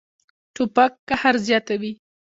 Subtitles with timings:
[0.55, 1.91] توپک قهر زیاتوي.